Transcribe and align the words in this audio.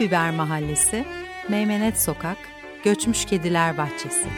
Biber 0.00 0.30
Mahallesi, 0.30 1.04
Meymenet 1.48 2.00
Sokak, 2.00 2.36
Göçmüş 2.84 3.24
Kediler 3.24 3.78
Bahçesi. 3.78 4.28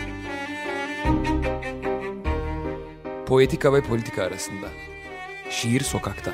Poetika 3.26 3.72
ve 3.72 3.82
politika 3.82 4.22
arasında. 4.22 4.68
Şiir 5.50 5.80
sokakta. 5.80 6.32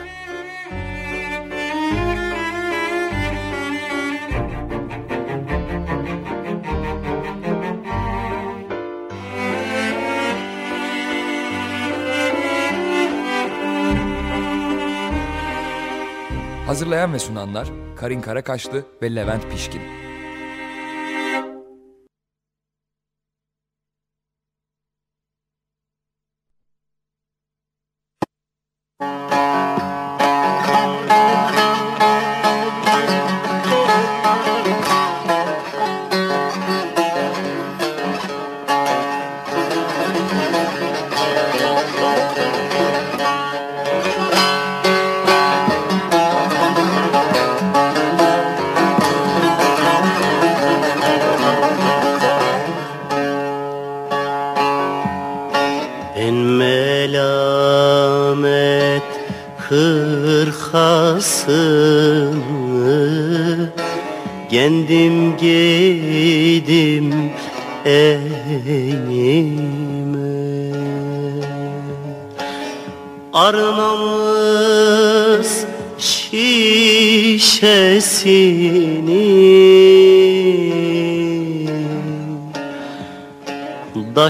Hazırlayan 16.74 17.12
ve 17.12 17.18
sunanlar 17.18 17.68
Karin 17.96 18.20
Karakaşlı 18.20 18.84
ve 19.02 19.14
Levent 19.14 19.50
Pişkin. 19.50 20.03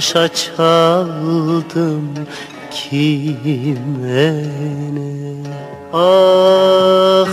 Daşa 0.04 0.28
çaldım 0.28 2.08
kime 2.70 4.44
ne? 4.94 5.34
Ah 5.92 7.28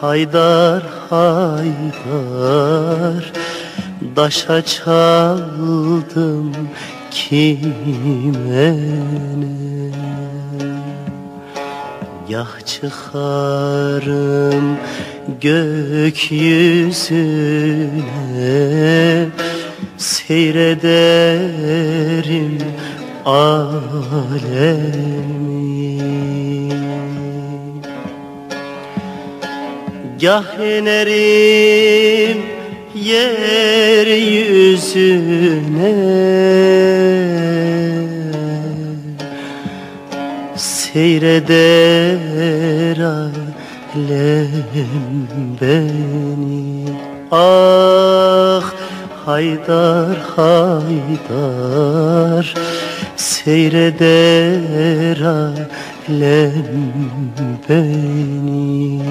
Haydar 0.00 0.82
Haydar 1.10 1.72
Daşa 4.16 4.64
çaldım 4.64 6.52
kime 7.10 8.76
ne? 9.40 9.92
Yah 12.28 12.66
çıkarım 12.66 14.66
gökyüzüne 15.40 16.82
Seyrederim 20.02 20.82
alemi. 23.24 23.62
Gah 30.20 30.58
inerim 30.58 32.42
yeryüzüne. 32.94 34.42
Seyreder 40.56 41.78
alem 42.98 44.50
beni. 45.60 46.88
Ah 47.30 48.81
Haydar 49.26 50.16
Haydar 50.36 52.46
Seyreder 53.16 55.20
alem 55.20 56.82
beni 57.68 59.02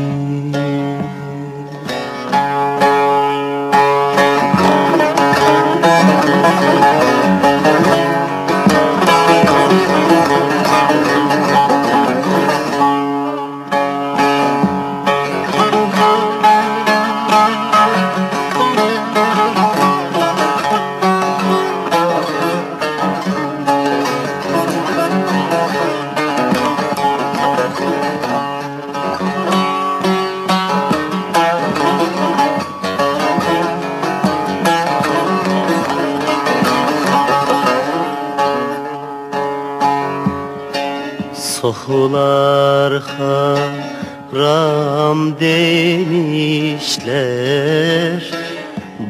haram 45.22 45.40
demişler 45.40 47.12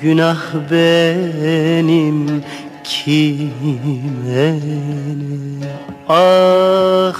Günah 0.00 0.54
benim 0.70 2.44
kime 2.84 4.54
Ah 6.08 7.14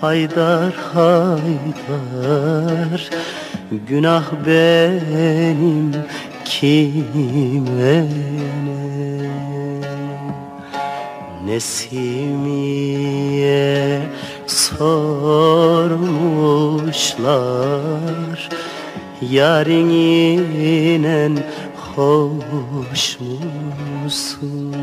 Haydar 0.00 0.72
Haydar 0.94 1.50
Günah 3.88 4.32
benim 4.46 5.92
kime 6.44 8.08
ne 8.64 8.74
Nesimiye 11.46 12.82
sormuşlar 14.46 15.28
Yarın 19.30 19.90
inen 19.90 21.38
hoş 21.96 23.18
musun? 24.04 24.74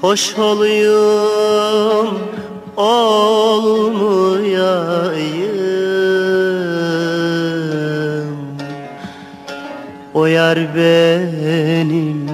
Hoş 0.00 0.38
olayım 0.38 2.18
olmayayım. 2.76 4.28
O 10.14 10.26
yar 10.26 10.58
benim 10.76 12.30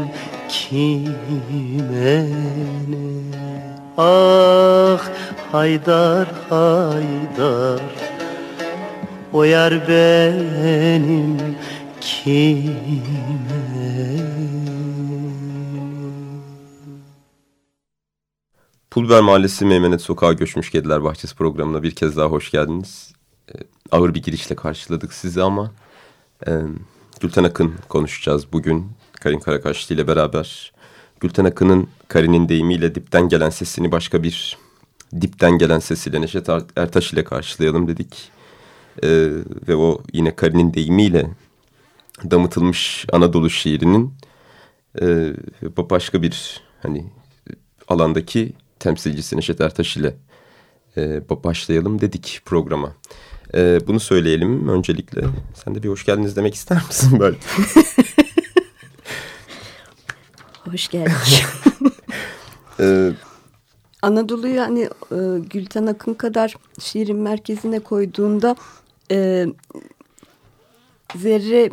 kime 0.48 2.26
ne? 2.88 3.04
Ah 3.98 5.00
Haydar 5.52 6.26
Haydar. 6.50 7.80
O 9.32 9.44
yar 9.44 9.88
benim 9.88 11.56
kime 12.00 12.74
Pulver 18.94 19.20
Mahallesi 19.20 19.64
Meymenet 19.64 20.00
Sokağa 20.00 20.32
Göçmüş 20.32 20.70
Kediler 20.70 21.04
Bahçesi 21.04 21.36
programına 21.36 21.82
bir 21.82 21.90
kez 21.90 22.16
daha 22.16 22.26
hoş 22.26 22.50
geldiniz. 22.50 23.12
E, 23.48 23.54
ağır 23.90 24.14
bir 24.14 24.22
girişle 24.22 24.56
karşıladık 24.56 25.12
sizi 25.12 25.42
ama 25.42 25.72
e, 26.46 26.52
Gülten 27.20 27.44
Akın 27.44 27.74
konuşacağız 27.88 28.52
bugün 28.52 28.86
Karin 29.12 29.38
Karakaşlı 29.38 29.94
ile 29.94 30.08
beraber. 30.08 30.72
Gülten 31.20 31.44
Akın'ın 31.44 31.88
Karin'in 32.08 32.48
deyimiyle 32.48 32.94
dipten 32.94 33.28
gelen 33.28 33.50
sesini 33.50 33.92
başka 33.92 34.22
bir 34.22 34.58
dipten 35.20 35.58
gelen 35.58 35.78
sesiyle 35.78 36.20
Neşet 36.20 36.48
Ertaş 36.76 37.12
ile 37.12 37.24
karşılayalım 37.24 37.88
dedik. 37.88 38.30
E, 39.02 39.08
ve 39.68 39.76
o 39.76 40.02
yine 40.12 40.36
Karin'in 40.36 40.74
deyimiyle 40.74 41.30
damıtılmış 42.30 43.06
Anadolu 43.12 43.50
şiirinin 43.50 44.14
e, 45.00 45.32
başka 45.90 46.22
bir 46.22 46.60
hani 46.82 47.06
alandaki 47.88 48.52
temsilcisi 48.84 49.36
Neşet 49.36 49.60
Ertaş 49.60 49.96
ile 49.96 50.14
e, 50.96 51.28
başlayalım 51.28 52.00
dedik 52.00 52.40
programa. 52.44 52.94
E, 53.54 53.80
bunu 53.86 54.00
söyleyelim 54.00 54.68
öncelikle. 54.68 55.22
Sen 55.64 55.74
de 55.74 55.82
bir 55.82 55.88
hoş 55.88 56.04
geldiniz 56.04 56.36
demek 56.36 56.54
ister 56.54 56.82
misin 56.88 57.18
böyle? 57.20 57.36
hoş 60.64 60.88
geldik. 60.88 61.44
ee, 62.80 63.12
Anadolu'yu 64.02 64.60
hani 64.60 64.82
e, 65.12 65.18
Gülten 65.50 65.86
Akın 65.86 66.14
kadar 66.14 66.54
şiirin 66.80 67.16
merkezine 67.16 67.80
koyduğunda 67.80 68.56
e, 69.10 69.46
zerre 71.16 71.70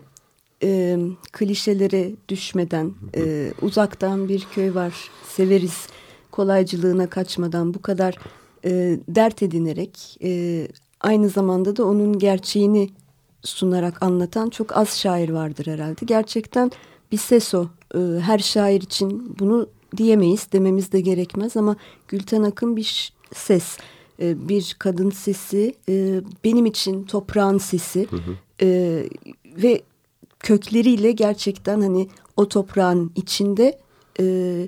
e, 0.63 0.97
klişelere 1.31 2.11
düşmeden 2.29 2.93
e, 3.15 3.53
uzaktan 3.61 4.29
bir 4.29 4.47
köy 4.55 4.75
var 4.75 4.93
severiz 5.35 5.87
kolaycılığına 6.31 7.09
kaçmadan 7.09 7.73
bu 7.73 7.81
kadar 7.81 8.17
e, 8.65 8.99
dert 9.07 9.43
edinerek 9.43 10.17
e, 10.23 10.67
aynı 11.01 11.29
zamanda 11.29 11.75
da 11.75 11.85
onun 11.85 12.19
gerçeğini 12.19 12.89
sunarak 13.43 14.03
anlatan 14.03 14.49
çok 14.49 14.77
az 14.77 14.99
şair 14.99 15.29
vardır 15.29 15.67
herhalde. 15.67 16.05
Gerçekten 16.05 16.71
bir 17.11 17.17
ses 17.17 17.53
o. 17.53 17.67
E, 17.95 17.99
her 18.19 18.39
şair 18.39 18.81
için 18.81 19.35
bunu 19.39 19.67
diyemeyiz 19.97 20.47
dememiz 20.51 20.91
de 20.91 21.01
gerekmez 21.01 21.57
ama 21.57 21.75
Gülten 22.07 22.43
Akın 22.43 22.75
bir 22.75 23.13
ses. 23.35 23.77
E, 24.19 24.49
bir 24.49 24.75
kadın 24.79 25.09
sesi 25.09 25.75
e, 25.89 26.21
benim 26.43 26.65
için 26.65 27.03
toprağın 27.03 27.57
sesi 27.57 28.07
hı 28.09 28.15
hı. 28.15 28.35
E, 28.61 29.03
ve 29.45 29.81
kökleriyle 30.39 31.11
gerçekten 31.11 31.81
hani 31.81 32.07
o 32.37 32.47
toprağın 32.47 33.11
içinde 33.15 33.79
e, 34.19 34.67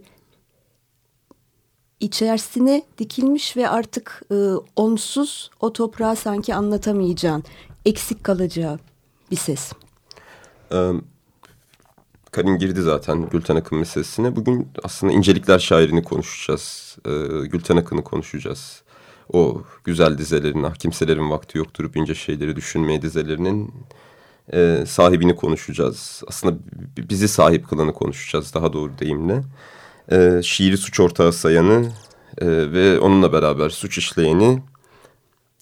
içerisine 2.03 2.83
dikilmiş 2.97 3.57
ve 3.57 3.69
artık 3.69 4.21
e, 4.31 4.35
onsuz 4.75 5.51
o 5.59 5.73
toprağı 5.73 6.15
sanki 6.15 6.55
anlatamayacağın, 6.55 7.43
eksik 7.85 8.23
kalacağı 8.23 8.79
bir 9.31 9.35
ses. 9.35 9.71
Um, 10.71 11.05
Karin 12.33 12.57
girdi 12.57 12.81
zaten 12.81 13.29
Gülten 13.29 13.55
Akın 13.55 13.77
meselesine. 13.77 14.35
Bugün 14.35 14.67
aslında 14.83 15.13
incelikler 15.13 15.59
şairini 15.59 16.03
konuşacağız. 16.03 16.97
Ee, 17.05 17.11
Gülten 17.47 17.77
Akın'ı 17.77 18.03
konuşacağız. 18.03 18.81
O 19.33 19.61
güzel 19.83 20.17
dizelerin, 20.17 20.63
ah 20.63 20.75
kimselerin 20.75 21.29
vakti 21.29 21.57
yok 21.57 21.75
durup 21.75 21.97
ince 21.97 22.15
şeyleri 22.15 22.55
düşünmeye 22.55 23.01
dizelerinin 23.01 23.73
e, 24.53 24.83
sahibini 24.87 25.35
konuşacağız. 25.35 26.23
Aslında 26.27 26.57
bizi 26.97 27.27
sahip 27.27 27.69
kılanı 27.69 27.93
konuşacağız 27.93 28.53
daha 28.53 28.73
doğru 28.73 28.91
deyimle 28.99 29.43
e, 30.11 30.41
şiiri 30.43 30.77
suç 30.77 30.99
ortağı 30.99 31.33
sayanı 31.33 31.91
e, 32.41 32.47
ve 32.47 32.99
onunla 32.99 33.33
beraber 33.33 33.69
suç 33.69 33.97
işleyeni 33.97 34.61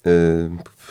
e, 0.05 0.43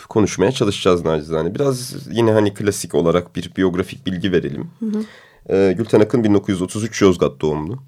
konuşmaya 0.08 0.52
çalışacağız 0.52 1.04
nacizane. 1.04 1.54
Biraz 1.54 1.94
yine 2.10 2.32
hani 2.32 2.54
klasik 2.54 2.94
olarak 2.94 3.36
bir 3.36 3.52
biyografik 3.56 4.06
bilgi 4.06 4.32
verelim. 4.32 4.70
Hı 4.78 4.86
hı. 4.86 5.04
E, 5.56 5.72
Gülten 5.72 6.00
Akın 6.00 6.24
1933 6.24 7.02
Yozgat 7.02 7.40
doğumlu. 7.40 7.78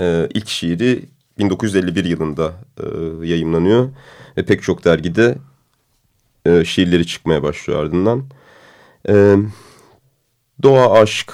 E, 0.00 0.28
ilk 0.34 0.48
şiiri 0.48 1.04
1951 1.38 2.04
yılında 2.04 2.52
e, 2.78 2.86
yayımlanıyor 3.26 3.88
ve 4.36 4.44
pek 4.44 4.62
çok 4.62 4.84
dergide 4.84 5.38
e, 6.46 6.64
şiirleri 6.64 7.06
çıkmaya 7.06 7.42
başlıyor 7.42 7.82
ardından. 7.82 8.24
E, 9.08 9.36
doğa, 10.62 11.00
aşk, 11.00 11.32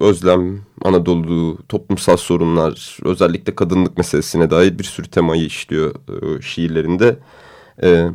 özlem, 0.00 0.60
Anadolu, 0.84 1.58
toplumsal 1.68 2.16
sorunlar, 2.16 2.98
özellikle 3.04 3.54
kadınlık 3.54 3.98
meselesine 3.98 4.50
dair 4.50 4.78
bir 4.78 4.84
sürü 4.84 5.08
temayı 5.08 5.44
işliyor 5.44 5.94
e, 5.94 6.42
şiirlerinde. 6.42 7.16
E, 7.82 8.08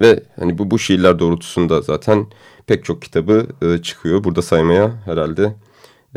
ve 0.00 0.22
hani 0.40 0.58
bu, 0.58 0.70
bu 0.70 0.78
şiirler 0.78 1.18
doğrultusunda 1.18 1.80
zaten 1.80 2.26
pek 2.66 2.84
çok 2.84 3.02
kitabı 3.02 3.46
e, 3.62 3.78
çıkıyor. 3.78 4.24
Burada 4.24 4.42
saymaya 4.42 5.02
herhalde 5.04 5.54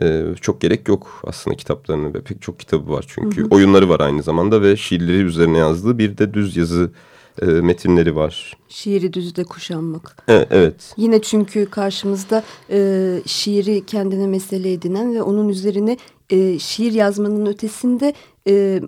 e, 0.02 0.24
çok 0.42 0.62
gerek 0.62 0.88
yok 0.88 1.22
aslında 1.28 1.58
kitaplarını 1.58 2.14
ve 2.14 2.22
pek 2.22 2.42
çok 2.42 2.60
kitabı 2.60 2.92
var 2.92 3.06
çünkü. 3.08 3.42
Hı 3.42 3.46
hı. 3.46 3.50
Oyunları 3.50 3.90
var 3.90 4.00
aynı 4.00 4.24
zamanda 4.24 4.62
ve 4.62 4.78
şiirleri 4.78 5.24
üzerine 5.24 5.58
yazdığı 5.58 5.98
bir 5.98 6.18
de 6.18 6.34
düz 6.34 6.58
yazı 6.58 6.92
e, 7.42 7.46
metinleri 7.46 8.16
var. 8.16 8.58
Şiiri 8.70 9.14
düzde 9.14 9.44
kuşanmak. 9.44 10.24
E, 10.30 10.48
evet. 10.52 10.94
Yine 10.98 11.22
çünkü 11.22 11.66
karşımızda 11.66 12.44
e, 12.70 13.20
şiiri 13.26 13.86
kendine 13.86 14.28
mesele 14.28 14.74
edinen 14.74 15.16
ve 15.16 15.22
onun 15.22 15.50
üzerine 15.50 15.98
e, 16.30 16.60
şiir 16.60 16.92
yazmanın 16.92 17.46
ötesinde 17.46 18.14
e, 18.48 18.82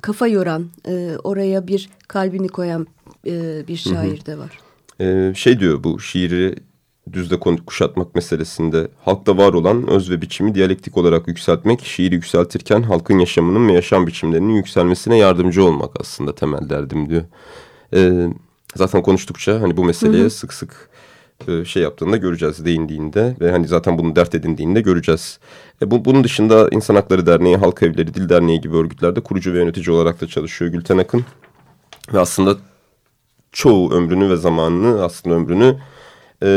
kafa 0.00 0.26
yoran, 0.26 0.66
e, 0.88 1.12
oraya 1.24 1.66
bir 1.66 1.90
kalbini 2.08 2.48
koyan 2.48 2.86
e, 3.26 3.64
bir 3.68 3.76
şair 3.76 4.26
de 4.26 4.38
var. 4.38 4.58
E, 5.00 5.34
şey 5.34 5.60
diyor 5.60 5.84
bu 5.84 6.00
şiiri 6.00 6.54
düzde 7.12 7.38
kuşatmak 7.66 8.14
meselesinde 8.14 8.88
halkta 9.04 9.36
var 9.36 9.52
olan 9.52 9.86
öz 9.86 10.10
ve 10.10 10.22
biçimi 10.22 10.54
diyalektik 10.54 10.96
olarak 10.96 11.28
yükseltmek, 11.28 11.84
şiiri 11.84 12.14
yükseltirken 12.14 12.82
halkın 12.82 13.18
yaşamının 13.18 13.68
ve 13.68 13.72
yaşam 13.72 14.06
biçimlerinin 14.06 14.54
yükselmesine 14.54 15.18
yardımcı 15.18 15.64
olmak 15.64 16.00
aslında 16.00 16.34
temel 16.34 16.68
derdim 16.70 17.08
diyor. 17.08 17.22
Ee, 17.94 18.28
zaten 18.76 19.02
konuştukça 19.02 19.60
hani 19.60 19.76
bu 19.76 19.84
meseleye 19.84 20.22
hı 20.22 20.26
hı. 20.26 20.30
sık 20.30 20.52
sık 20.52 20.90
e, 21.48 21.64
şey 21.64 21.82
yaptığında 21.82 22.16
göreceğiz 22.16 22.64
değindiğinde 22.64 23.36
ve 23.40 23.50
hani 23.50 23.68
zaten 23.68 23.98
bunu 23.98 24.16
dert 24.16 24.34
edindiğinde 24.34 24.80
göreceğiz. 24.80 25.38
E, 25.82 25.90
bu, 25.90 26.04
bunun 26.04 26.24
dışında 26.24 26.68
İnsan 26.70 26.94
Hakları 26.94 27.26
Derneği, 27.26 27.56
Halk 27.56 27.82
Evleri, 27.82 28.14
Dil 28.14 28.28
Derneği 28.28 28.60
gibi 28.60 28.76
örgütlerde 28.76 29.20
kurucu 29.20 29.52
ve 29.52 29.58
yönetici 29.58 29.96
olarak 29.96 30.20
da 30.20 30.26
çalışıyor 30.26 30.70
Gülten 30.70 30.98
Akın. 30.98 31.24
Ve 32.12 32.20
aslında 32.20 32.56
çoğu 33.52 33.92
ömrünü 33.92 34.30
ve 34.30 34.36
zamanını 34.36 35.04
aslında 35.04 35.36
ömrünü 35.36 35.78
e, 36.42 36.48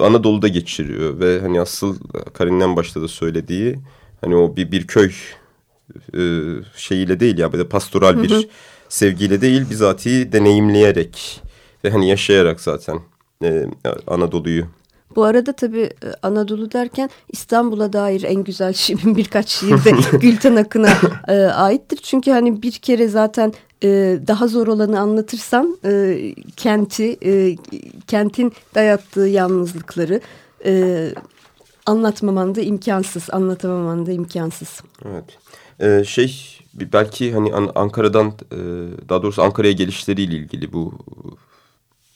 Anadolu'da 0.00 0.48
geçiriyor 0.48 1.20
ve 1.20 1.40
hani 1.40 1.60
asıl 1.60 1.96
Karin'den 2.32 2.76
başta 2.76 3.02
da 3.02 3.08
söylediği 3.08 3.78
hani 4.20 4.36
o 4.36 4.56
bir, 4.56 4.72
bir 4.72 4.86
köy 4.86 5.12
e, 6.14 6.22
şeyiyle 6.76 7.20
değil 7.20 7.38
ya 7.38 7.52
böyle 7.52 7.68
pastoral 7.68 8.14
hı 8.14 8.18
hı. 8.18 8.22
bir 8.22 8.48
sevgiyle 8.88 9.40
değil 9.40 9.70
bizatihi 9.70 10.32
deneyimleyerek 10.32 11.42
ve 11.84 11.90
hani 11.90 12.08
yaşayarak 12.08 12.60
zaten 12.60 13.00
e, 13.44 13.66
Anadolu'yu 14.06 14.66
bu 15.16 15.24
arada 15.24 15.52
tabii 15.52 15.80
e, 15.80 16.08
Anadolu 16.22 16.72
derken 16.72 17.10
İstanbul'a 17.28 17.92
dair 17.92 18.22
en 18.22 18.44
güzel 18.44 18.72
şiirin 18.72 19.16
birkaç 19.16 19.48
şiir 19.48 19.84
de 19.84 19.92
Gülten 20.18 20.56
Akın'a 20.56 20.92
e, 21.28 21.34
aittir. 21.34 21.96
Çünkü 22.02 22.30
hani 22.30 22.62
bir 22.62 22.72
kere 22.72 23.08
zaten 23.08 23.52
e, 23.82 24.18
daha 24.26 24.48
zor 24.48 24.66
olanı 24.66 25.00
anlatırsam 25.00 25.76
e, 25.84 26.18
kenti, 26.56 27.18
e, 27.24 27.56
kentin 28.06 28.52
dayattığı 28.74 29.26
yalnızlıkları 29.26 30.20
e, 30.64 31.14
anlatmaman 31.86 32.54
da 32.54 32.60
imkansız, 32.60 33.30
anlatamaman 33.30 34.06
da 34.06 34.12
imkansız. 34.12 34.80
Evet. 35.04 35.24
Ee, 35.80 36.04
şey 36.04 36.58
belki 36.74 37.32
hani 37.32 37.54
Ankara'dan 37.54 38.26
e, 38.28 38.58
daha 39.08 39.22
doğrusu 39.22 39.42
Ankara'ya 39.42 39.72
gelişleriyle 39.72 40.36
ilgili 40.36 40.72
bu 40.72 40.98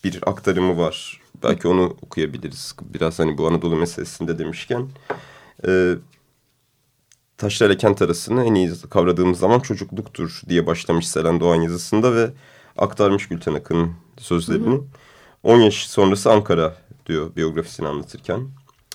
bir 0.04 0.18
aktarımı 0.26 0.78
var. 0.78 1.20
Belki 1.42 1.68
onu 1.68 1.96
okuyabiliriz. 2.02 2.74
Biraz 2.94 3.18
hani 3.18 3.38
bu 3.38 3.46
Anadolu 3.46 3.76
meselesinde 3.76 4.38
demişken. 4.38 4.88
Taşrayla 7.44 7.76
kent 7.76 8.02
arasını 8.02 8.44
en 8.44 8.54
iyi 8.54 8.72
kavradığımız 8.90 9.38
zaman 9.38 9.60
çocukluktur 9.60 10.40
diye 10.48 10.66
başlamış 10.66 11.08
Selen 11.08 11.40
Doğan 11.40 11.60
yazısında 11.60 12.14
ve 12.14 12.30
aktarmış 12.78 13.28
Gülten 13.28 13.54
Akın'ın 13.54 13.92
sözlerini. 14.18 14.74
Hı 14.74 14.78
hı. 14.78 14.84
10 15.42 15.58
yaş 15.58 15.86
sonrası 15.86 16.32
Ankara 16.32 16.76
diyor 17.06 17.36
biyografisini 17.36 17.88
anlatırken. 17.88 18.48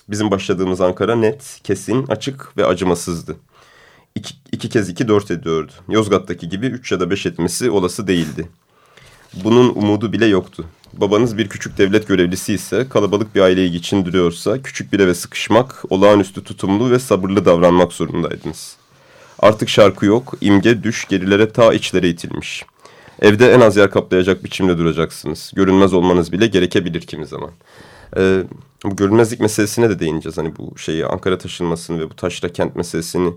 Bizim 0.10 0.32
başladığımız 0.32 0.82
Ankara 0.82 1.15
net, 1.15 1.60
kesin, 1.63 2.08
açık 2.08 2.58
ve 2.58 2.65
acımasızdı. 2.65 3.36
İki, 4.15 4.34
iki 4.51 4.70
kez 4.70 4.89
iki 4.89 5.08
dört 5.08 5.32
ediyordu. 5.32 5.72
Yozgat'taki 5.89 6.50
gibi 6.50 6.65
üç 6.65 6.91
ya 6.91 7.00
da 7.00 7.10
beş 7.10 7.25
etmesi 7.25 7.72
olası 7.72 8.08
değildi. 8.08 8.50
Bunun 9.44 9.75
umudu 9.75 10.13
bile 10.13 10.25
yoktu. 10.25 10.65
Babanız 10.93 11.38
bir 11.38 11.50
küçük 11.50 11.77
devlet 11.77 12.08
görevlisi 12.08 12.53
ise 12.53 12.89
kalabalık 12.89 13.36
bir 13.36 13.41
aileyi 13.41 13.72
geçindiriyorsa 13.72 14.62
küçük 14.62 14.93
bir 14.93 15.00
eve 15.00 15.13
sıkışmak, 15.13 15.84
olağanüstü 15.89 16.43
tutumlu 16.43 16.91
ve 16.91 17.00
sabırlı 17.00 17.46
davranmak 17.46 17.93
zorundaydınız. 17.93 18.75
Artık 19.39 19.69
şarkı 19.69 20.05
yok, 20.05 20.34
imge, 20.41 20.84
düş 20.84 21.08
gerilere 21.08 21.50
ta 21.50 21.74
içlere 21.74 22.10
itilmiş. 22.10 22.65
Evde 23.22 23.53
en 23.53 23.60
az 23.60 23.77
yer 23.77 23.91
kaplayacak 23.91 24.43
biçimde 24.43 24.77
duracaksınız. 24.77 25.51
Görünmez 25.55 25.93
olmanız 25.93 26.31
bile 26.31 26.48
gerekebilir 26.48 27.01
kimi 27.01 27.25
zaman. 27.25 27.51
Ee, 28.17 28.43
bu 28.86 28.96
görünmezlik 28.96 29.39
meselesine 29.39 29.89
de 29.89 30.00
değineceğiz. 30.00 30.38
Hani 30.38 30.58
bu 30.58 30.77
şeyi 30.77 31.05
Ankara 31.05 31.38
taşınmasını 31.38 32.00
ve 32.00 32.10
bu 32.10 32.15
taşra 32.15 32.50
kent 32.50 32.75
meselesini 32.75 33.34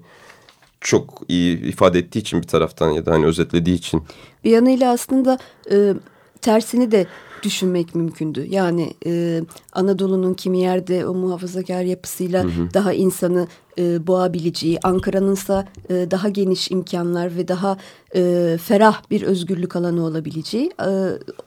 çok 0.80 1.22
iyi 1.28 1.60
ifade 1.60 1.98
ettiği 1.98 2.18
için 2.18 2.42
bir 2.42 2.46
taraftan 2.46 2.90
ya 2.90 3.06
da 3.06 3.12
hani 3.12 3.26
özetlediği 3.26 3.76
için. 3.76 4.02
Bir 4.44 4.50
yanıyla 4.50 4.92
aslında 4.92 5.38
e, 5.70 5.94
tersini 6.42 6.90
de 6.90 7.06
düşünmek 7.42 7.94
mümkündü. 7.94 8.46
Yani 8.48 8.94
e, 9.06 9.40
Anadolu'nun 9.72 10.34
kimi 10.34 10.58
yerde 10.58 11.06
o 11.06 11.14
muhafazakar 11.14 11.82
yapısıyla 11.82 12.44
hı 12.44 12.48
hı. 12.48 12.74
daha 12.74 12.92
insanı 12.92 13.46
e, 13.78 14.06
boğabileceği, 14.06 14.78
Ankara'nınsa 14.82 15.68
e, 15.90 16.10
daha 16.10 16.28
geniş 16.28 16.70
imkanlar 16.70 17.36
ve 17.36 17.48
daha 17.48 17.76
e, 18.14 18.56
ferah 18.62 19.02
bir 19.10 19.22
özgürlük 19.22 19.76
alanı 19.76 20.04
olabileceği, 20.04 20.70
e, 20.80 20.88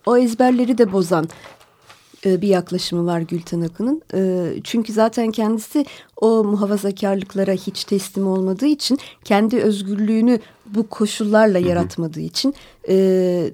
o 0.06 0.18
ezberleri 0.18 0.78
de 0.78 0.92
bozan 0.92 1.30
e, 2.26 2.42
bir 2.42 2.48
yaklaşımı 2.48 3.06
var 3.06 3.20
Gülten 3.20 3.62
Akın'ın. 3.62 4.02
E, 4.14 4.52
çünkü 4.64 4.94
zaten 4.94 5.32
kendisi 5.32 5.86
o 6.22 6.44
muhafazakarlıklara 6.44 7.52
hiç 7.52 7.84
teslim 7.84 8.28
olmadığı 8.28 8.66
için 8.66 9.00
kendi 9.24 9.58
özgürlüğünü 9.58 10.40
bu 10.66 10.88
koşullarla 10.88 11.60
yaratmadığı 11.60 12.20
için 12.20 12.54
e, 12.90 13.52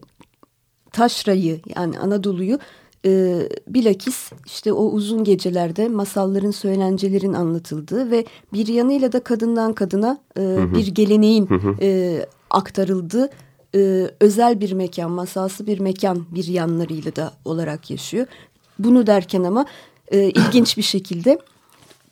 taşrayı 0.91 1.59
yani 1.75 1.99
Anadolu'yu 1.99 2.59
e, 3.05 3.41
bilakis 3.67 4.31
işte 4.45 4.73
o 4.73 4.83
uzun 4.83 5.23
gecelerde 5.23 5.87
masalların, 5.87 6.51
söylencelerin 6.51 7.33
anlatıldığı 7.33 8.11
ve 8.11 8.25
bir 8.53 8.67
yanıyla 8.67 9.11
da 9.11 9.23
kadından 9.23 9.73
kadına 9.73 10.17
e, 10.37 10.73
bir 10.73 10.87
geleneğin 10.87 11.49
e, 11.81 12.19
aktarıldığı 12.49 13.29
e, 13.75 14.09
özel 14.19 14.61
bir 14.61 14.71
mekan, 14.71 15.11
masalsı 15.11 15.67
bir 15.67 15.79
mekan 15.79 16.25
bir 16.31 16.47
yanlarıyla 16.47 17.15
da 17.15 17.31
olarak 17.45 17.91
yaşıyor. 17.91 18.27
Bunu 18.79 19.07
derken 19.07 19.43
ama 19.43 19.65
e, 20.11 20.29
ilginç 20.29 20.77
bir 20.77 20.81
şekilde 20.81 21.39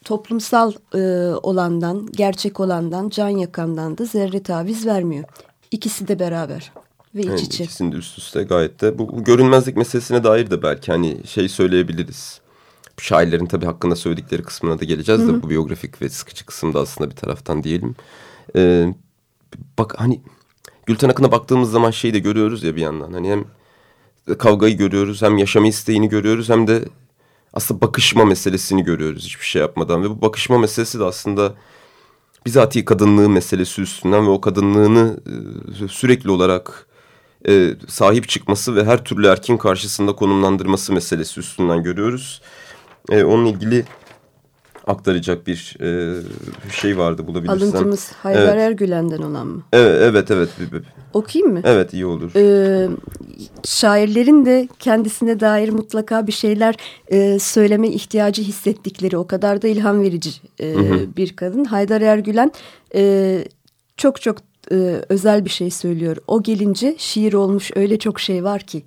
toplumsal 0.05 0.73
e, 0.95 0.99
olandan, 1.43 2.07
gerçek 2.11 2.59
olandan, 2.59 3.09
can 3.09 3.29
yakandan 3.29 3.97
da 3.97 4.05
zerre 4.05 4.43
taviz 4.43 4.85
vermiyor. 4.85 5.25
İkisi 5.71 6.07
de 6.07 6.19
beraber 6.19 6.71
ve 7.15 7.21
iç 7.21 7.27
yani 7.27 7.41
içe. 7.41 7.63
İkisini 7.63 7.91
de 7.91 7.95
üst 7.95 8.17
üste 8.17 8.43
gayet 8.43 8.81
de. 8.81 8.97
Bu, 8.97 9.17
bu 9.17 9.23
görünmezlik 9.23 9.77
meselesine 9.77 10.23
dair 10.23 10.51
de 10.51 10.61
belki 10.63 10.91
hani 10.91 11.27
şey 11.27 11.49
söyleyebiliriz. 11.49 12.41
Şairlerin 12.97 13.45
tabii 13.45 13.65
hakkında 13.65 13.95
söyledikleri 13.95 14.43
kısmına 14.43 14.79
da 14.79 14.85
geleceğiz 14.85 15.27
de 15.27 15.43
bu 15.43 15.49
biyografik 15.49 16.01
ve 16.01 16.09
sıkıcı 16.09 16.45
kısımda 16.45 16.79
aslında 16.79 17.09
bir 17.09 17.15
taraftan 17.15 17.63
diyelim. 17.63 17.95
Ee, 18.55 18.93
bak 19.77 19.95
hani 19.97 20.21
Gülten 20.85 21.09
Akın'a 21.09 21.31
baktığımız 21.31 21.71
zaman 21.71 21.91
şeyi 21.91 22.13
de 22.13 22.19
görüyoruz 22.19 22.63
ya 22.63 22.75
bir 22.75 22.81
yandan. 22.81 23.13
Hani 23.13 23.29
hem 23.31 23.45
kavgayı 24.37 24.77
görüyoruz 24.77 25.21
hem 25.21 25.37
yaşama 25.37 25.67
isteğini 25.67 26.09
görüyoruz 26.09 26.49
hem 26.49 26.67
de 26.67 26.85
aslında 27.53 27.81
bakışma 27.81 28.25
meselesini 28.25 28.83
görüyoruz 28.83 29.25
hiçbir 29.25 29.45
şey 29.45 29.61
yapmadan. 29.61 30.03
Ve 30.03 30.09
bu 30.09 30.21
bakışma 30.21 30.57
meselesi 30.57 30.99
de 30.99 31.03
aslında 31.03 31.53
bizatihi 32.45 32.85
kadınlığı 32.85 33.29
meselesi 33.29 33.81
üstünden 33.81 34.25
ve 34.25 34.29
o 34.29 34.41
kadınlığını 34.41 35.19
e, 35.83 35.87
sürekli 35.87 36.31
olarak 36.31 36.88
e, 37.47 37.75
sahip 37.87 38.29
çıkması 38.29 38.75
ve 38.75 38.83
her 38.83 39.03
türlü 39.03 39.27
erkin 39.27 39.57
karşısında 39.57 40.15
konumlandırması 40.15 40.93
meselesi 40.93 41.39
üstünden 41.39 41.83
görüyoruz. 41.83 42.41
E, 43.09 43.23
onun 43.23 43.45
ilgili 43.45 43.85
aktaracak 44.87 45.47
bir 45.47 45.77
e, 45.81 46.21
şey 46.71 46.97
vardı 46.97 47.27
bulabilirsen. 47.27 47.57
Alıntımız 47.57 48.11
Haydar 48.11 48.41
evet. 48.41 48.57
Ergülen'den 48.57 49.21
olan 49.21 49.47
mı? 49.47 49.63
Evet, 49.73 50.31
evet, 50.31 50.49
evet. 50.71 50.83
Okuyayım 51.13 51.53
mı? 51.53 51.61
Evet, 51.63 51.93
iyi 51.93 52.05
olur. 52.05 52.31
Ee, 52.35 52.89
şairlerin 53.63 54.45
de 54.45 54.67
kendisine 54.79 55.39
dair 55.39 55.69
mutlaka 55.69 56.27
bir 56.27 56.31
şeyler 56.31 56.75
e, 57.07 57.39
söyleme 57.39 57.87
ihtiyacı 57.87 58.41
hissettikleri 58.41 59.17
o 59.17 59.27
kadar 59.27 59.61
da 59.61 59.67
ilham 59.67 60.01
verici 60.01 60.31
e, 60.59 60.73
hı 60.73 60.79
hı. 60.79 61.07
bir 61.17 61.35
kadın. 61.35 61.65
Haydar 61.65 62.01
Ergülen 62.01 62.51
e, 62.95 63.43
çok 63.97 64.21
çok 64.21 64.37
e, 64.71 64.75
özel 65.09 65.45
bir 65.45 65.49
şey 65.49 65.71
söylüyor. 65.71 66.17
O 66.27 66.43
gelince 66.43 66.95
şiir 66.97 67.33
olmuş 67.33 67.71
öyle 67.75 67.99
çok 67.99 68.19
şey 68.19 68.43
var 68.43 68.61
ki. 68.61 68.83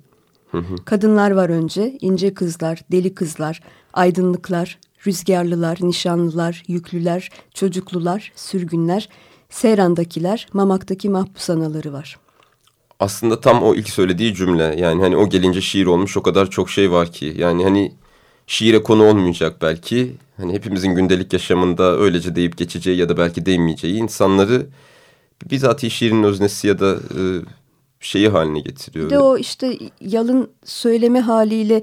Hı 0.51 0.57
hı. 0.57 0.75
Kadınlar 0.85 1.31
var 1.31 1.49
önce, 1.49 1.97
ince 2.01 2.33
kızlar, 2.33 2.81
deli 2.91 3.15
kızlar, 3.15 3.61
aydınlıklar, 3.93 4.79
rüzgarlılar, 5.07 5.77
nişanlılar, 5.81 6.63
yüklüler, 6.67 7.29
çocuklular, 7.53 8.31
sürgünler, 8.35 9.09
Seyran'dakiler, 9.49 10.47
Mamak'taki 10.53 11.09
mahpus 11.09 11.49
anaları 11.49 11.93
var. 11.93 12.19
Aslında 12.99 13.39
tam 13.39 13.63
o 13.63 13.75
ilk 13.75 13.89
söylediği 13.89 14.35
cümle 14.35 14.63
yani 14.63 15.01
hani 15.01 15.17
o 15.17 15.29
gelince 15.29 15.61
şiir 15.61 15.85
olmuş 15.85 16.17
o 16.17 16.23
kadar 16.23 16.49
çok 16.49 16.69
şey 16.69 16.91
var 16.91 17.11
ki 17.11 17.33
yani 17.37 17.63
hani 17.63 17.91
şiire 18.47 18.83
konu 18.83 19.03
olmayacak 19.03 19.61
belki 19.61 20.15
hani 20.37 20.53
hepimizin 20.53 20.95
gündelik 20.95 21.33
yaşamında 21.33 21.97
öylece 21.97 22.35
deyip 22.35 22.57
geçeceği 22.57 22.97
ya 22.97 23.09
da 23.09 23.17
belki 23.17 23.45
değmeyeceği 23.45 23.95
insanları 23.95 24.67
bizatihi 25.49 25.91
şiirin 25.91 26.23
öznesi 26.23 26.67
ya 26.67 26.79
da 26.79 26.95
e, 26.95 27.21
şeyi 27.99 28.29
haline 28.29 28.59
getiriyor. 28.59 29.05
Bir 29.05 29.09
de 29.09 29.19
o 29.19 29.37
işte 29.37 29.77
yalın 30.01 30.49
söyleme 30.65 31.19
haliyle 31.19 31.81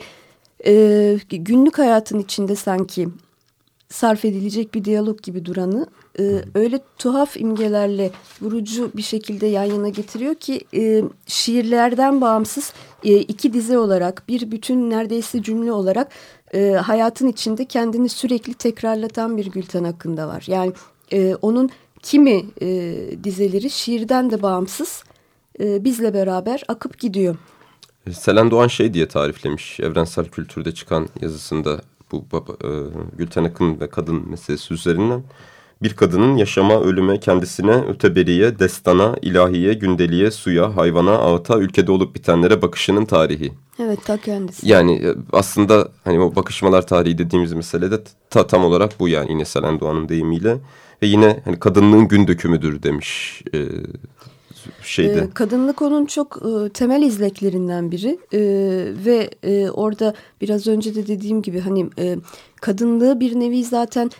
e, 0.67 1.19
günlük 1.31 1.79
hayatın 1.79 2.19
içinde 2.19 2.57
sanki 2.57 3.09
sarf 3.89 4.25
edilecek 4.25 4.75
bir 4.75 4.85
diyalog 4.85 5.23
gibi 5.23 5.45
duranı 5.45 5.87
e, 6.19 6.45
öyle 6.55 6.81
tuhaf 6.99 7.37
imgelerle 7.37 8.11
vurucu 8.41 8.91
bir 8.97 9.03
şekilde 9.03 9.47
yan 9.47 9.65
yana 9.65 9.89
getiriyor 9.89 10.35
ki 10.35 10.61
e, 10.75 11.03
şiirlerden 11.27 12.21
bağımsız 12.21 12.73
e, 13.05 13.17
iki 13.17 13.53
dize 13.53 13.79
olarak 13.79 14.23
bir 14.29 14.51
bütün 14.51 14.91
neredeyse 14.91 15.43
cümle 15.43 15.73
olarak 15.73 16.09
e, 16.55 16.71
hayatın 16.71 17.29
içinde 17.29 17.65
kendini 17.65 18.09
sürekli 18.09 18.55
tekrarlatan 18.55 19.37
bir 19.37 19.47
Gülten 19.47 19.85
hakkında 19.85 20.29
var. 20.29 20.45
Yani 20.47 20.73
e, 21.13 21.35
onun 21.35 21.71
kimi 22.03 22.45
e, 22.63 22.97
dizeleri 23.25 23.71
şiirden 23.71 24.31
de 24.31 24.43
bağımsız 24.43 25.05
e, 25.61 25.85
bizle 25.85 26.15
beraber 26.15 26.63
akıp 26.69 26.99
gidiyor. 26.99 27.37
Selen 28.13 28.51
Doğan 28.51 28.69
şey 28.69 28.95
diye 28.95 29.09
tariflemiş 29.09 29.81
evrensel 29.81 30.25
kültürde 30.25 30.75
çıkan 30.75 31.09
yazısında 31.21 31.81
bu 32.13 32.25
baba, 32.33 32.53
e, 32.53 32.71
Gülten 33.17 33.45
Akın 33.45 33.81
ve 33.81 33.91
kadın 33.91 34.31
meselesi 34.31 34.75
üzerinden. 34.75 35.23
Bir 35.83 35.97
kadının 35.97 36.37
yaşama, 36.37 36.81
ölüme, 36.81 37.21
kendisine, 37.21 37.75
öteberiye, 37.75 38.59
destana, 38.59 39.17
ilahiye, 39.23 39.75
gündeliğe, 39.75 40.31
suya, 40.31 40.77
hayvana, 40.77 41.19
ağıta, 41.19 41.59
ülkede 41.59 41.93
olup 41.93 42.15
bitenlere 42.15 42.63
bakışının 42.63 43.05
tarihi. 43.05 43.53
Evet 43.79 44.05
ta 44.05 44.17
kendisi. 44.17 44.69
Yani 44.69 44.93
e, 44.93 45.15
aslında 45.33 45.89
hani 46.05 46.21
o 46.21 46.37
bakışmalar 46.37 46.87
tarihi 46.87 47.19
dediğimiz 47.19 47.53
mesele 47.53 47.91
de 47.91 47.97
ta, 48.31 48.47
tam 48.47 48.65
olarak 48.65 49.01
bu 49.01 49.09
yani 49.09 49.33
yine 49.33 49.45
Selen 49.45 49.81
Doğan'ın 49.81 50.09
deyimiyle. 50.09 50.59
Ve 51.03 51.07
yine 51.07 51.41
hani 51.45 51.59
kadınlığın 51.59 52.09
gün 52.09 52.29
dökümüdür 52.29 52.83
demiş 52.83 53.43
e, 53.55 53.59
şeydi. 54.83 55.29
E, 55.31 55.35
kadınlık 55.35 55.83
onun 55.83 56.07
çok 56.07 56.43
e, 56.43 56.69
temel 56.69 57.03
izleklerinden 57.03 57.91
biri 57.91 58.19
e, 58.33 58.41
ve 59.05 59.31
orada 59.71 60.15
biraz 60.41 60.67
önce 60.67 60.95
de 60.95 61.07
dediğim 61.07 61.43
gibi 61.43 61.61
hani 61.61 61.89
kadınlığı 62.61 63.21
bir 63.21 63.41
nevi 63.41 63.65
zaten 63.65 64.11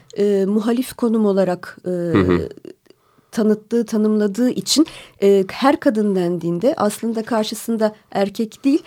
muhalif 0.47 0.93
konum 0.93 1.27
olarak 1.27 1.79
hı 1.85 2.13
hı. 2.13 2.49
tanıttığı, 3.33 3.87
tanımladığı 3.87 4.51
için 4.51 4.87
e, 5.23 5.45
her 5.51 5.81
kadın 5.81 6.17
dendiğinde 6.17 6.75
aslında 6.77 7.23
karşısında 7.23 7.95
erkek 8.11 8.65
değil 8.65 8.83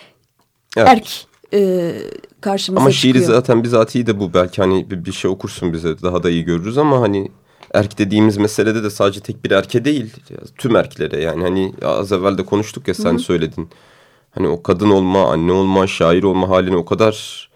evet. 0.76 0.88
erk 0.88 1.26
e, 1.54 1.92
karşımıza 2.40 2.80
ama 2.80 2.92
çıkıyor. 2.92 3.14
Ama 3.14 3.22
şiiri 3.22 3.34
zaten 3.34 3.64
bizatihi 3.64 4.06
de 4.06 4.20
bu. 4.20 4.34
Belki 4.34 4.62
hani 4.62 4.90
bir, 4.90 5.04
bir 5.04 5.12
şey 5.12 5.30
okursun 5.30 5.72
bize 5.72 6.02
daha 6.02 6.22
da 6.22 6.30
iyi 6.30 6.44
görürüz 6.44 6.78
ama 6.78 7.00
hani 7.00 7.30
erk 7.74 7.98
dediğimiz 7.98 8.36
meselede 8.36 8.82
de 8.82 8.90
sadece 8.90 9.20
tek 9.20 9.44
bir 9.44 9.50
erke 9.50 9.84
değil. 9.84 10.12
Tüm 10.58 10.76
erklere 10.76 11.20
yani 11.20 11.42
hani 11.42 11.72
az 11.82 12.12
evvel 12.12 12.38
de 12.38 12.44
konuştuk 12.44 12.88
ya 12.88 12.94
sen 12.94 13.12
Hı 13.12 13.16
-hı. 13.16 13.18
söyledin. 13.18 13.68
Hani 14.30 14.48
o 14.48 14.62
kadın 14.62 14.90
olma, 14.90 15.32
anne 15.32 15.52
olma, 15.52 15.86
şair 15.86 16.22
olma 16.22 16.48
halini 16.48 16.76
o 16.76 16.84
kadar 16.84 17.48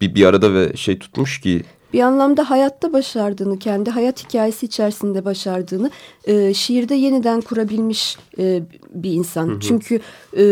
bir, 0.00 0.14
bir 0.14 0.26
arada 0.26 0.54
ve 0.54 0.76
şey 0.76 0.98
tutmuş 0.98 1.40
ki 1.40 1.62
bir 1.92 2.00
anlamda 2.00 2.50
hayatta 2.50 2.92
başardığını, 2.92 3.58
kendi 3.58 3.90
hayat 3.90 4.24
hikayesi 4.24 4.66
içerisinde 4.66 5.24
başardığını 5.24 5.90
e, 6.24 6.54
şiirde 6.54 6.94
yeniden 6.94 7.40
kurabilmiş 7.40 8.18
e, 8.38 8.62
bir 8.94 9.12
insan. 9.12 9.48
Hı 9.48 9.52
hı. 9.52 9.60
Çünkü 9.60 10.00
e, 10.36 10.44